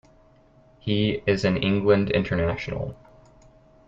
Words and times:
He 0.79 1.21
is 1.27 1.45
an 1.45 1.57
England 1.57 2.09
international. 2.09 2.95